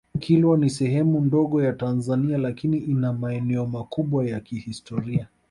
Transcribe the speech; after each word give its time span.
Kilwa 0.19 0.57
ni 0.57 0.69
sehemu 0.69 1.21
ndogo 1.21 1.63
ya 1.63 1.73
Tanzania 1.73 2.37
lakini 2.37 2.77
ina 2.77 3.13
maeneo 3.13 3.65
makubwa 3.65 4.25
ya 4.25 4.39
kihistoria 4.39 5.27